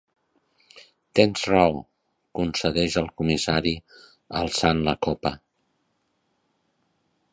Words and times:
Tens 1.19 1.43
raó 1.49 1.83
—concedeix 1.83 2.97
el 3.03 3.11
comissari, 3.21 3.75
alçant 4.41 4.81
la 4.89 4.97
copa—. 5.09 5.35